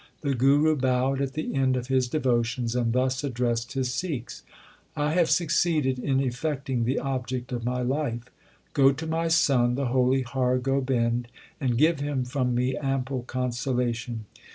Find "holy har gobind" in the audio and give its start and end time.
9.89-11.27